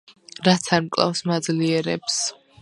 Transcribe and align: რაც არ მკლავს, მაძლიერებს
რაც 0.47 0.69
არ 0.77 0.81
მკლავს, 0.85 1.21
მაძლიერებს 1.33 2.19